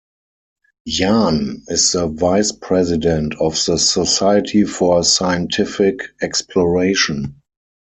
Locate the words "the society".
3.65-4.63